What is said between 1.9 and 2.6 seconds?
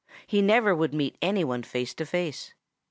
to face.